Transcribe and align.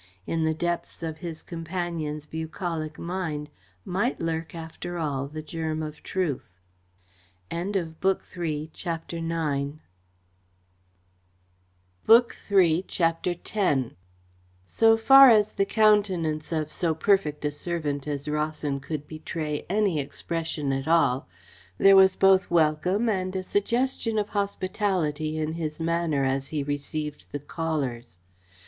In 0.25 0.45
the 0.45 0.55
depths 0.55 1.03
of 1.03 1.19
his 1.19 1.43
companion's 1.43 2.25
bucolic 2.25 2.97
mind 2.97 3.51
might 3.85 4.19
lurk 4.19 4.55
after 4.55 4.97
all 4.97 5.27
the 5.27 5.43
germ 5.43 5.83
of 5.83 6.01
truth. 6.01 6.57
CHAPTER 7.51 9.17
X 13.53 13.99
So 14.65 14.97
far 14.97 15.29
as 15.29 15.51
the 15.53 15.67
countenance 15.69 16.51
of 16.51 16.71
so 16.71 16.95
perfect 16.95 17.45
a 17.45 17.51
servant 17.51 18.07
as 18.07 18.27
Rawson 18.27 18.79
could 18.79 19.07
betray 19.07 19.65
any 19.69 19.99
expression 19.99 20.73
at 20.73 20.87
all, 20.87 21.27
there 21.77 21.95
was 21.95 22.15
both 22.15 22.49
welcome 22.49 23.07
and 23.07 23.35
a 23.35 23.43
suggestion 23.43 24.17
of 24.17 24.29
hospitality 24.29 25.37
in 25.37 25.53
his 25.53 25.79
manner 25.79 26.25
as 26.25 26.47
he 26.47 26.63
received 26.63 27.27
the 27.31 27.39
callers. 27.39 28.17